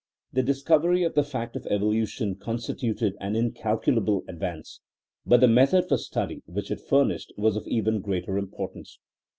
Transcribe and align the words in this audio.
The 0.33 0.41
discovery 0.41 1.03
of 1.03 1.13
the 1.13 1.21
fact 1.23 1.55
of 1.55 1.67
evolution 1.67 2.33
constituted 2.33 3.15
an 3.21 3.35
incalculable 3.35 4.23
ad 4.27 4.39
vance, 4.39 4.79
but 5.27 5.41
the 5.41 5.47
method 5.47 5.87
for 5.89 5.97
study 5.99 6.41
which 6.47 6.71
it 6.71 6.81
fur 6.81 7.05
nished 7.05 7.27
was 7.37 7.55
of 7.55 7.67
even 7.67 8.01
greater 8.01 8.35
importance. 8.35 8.97